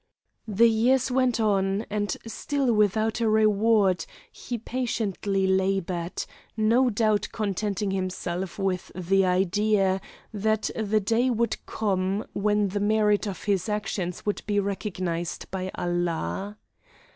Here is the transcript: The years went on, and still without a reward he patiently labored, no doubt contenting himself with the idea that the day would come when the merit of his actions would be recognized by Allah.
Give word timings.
The 0.47 0.67
years 0.67 1.11
went 1.11 1.39
on, 1.39 1.83
and 1.91 2.17
still 2.25 2.73
without 2.73 3.21
a 3.21 3.29
reward 3.29 4.07
he 4.31 4.57
patiently 4.57 5.45
labored, 5.45 6.25
no 6.57 6.89
doubt 6.89 7.27
contenting 7.31 7.91
himself 7.91 8.57
with 8.57 8.91
the 8.95 9.23
idea 9.27 10.01
that 10.33 10.71
the 10.75 10.99
day 11.01 11.29
would 11.29 11.63
come 11.67 12.25
when 12.33 12.69
the 12.69 12.79
merit 12.79 13.27
of 13.27 13.43
his 13.43 13.69
actions 13.69 14.25
would 14.25 14.41
be 14.47 14.59
recognized 14.59 15.51
by 15.51 15.69
Allah. 15.75 16.57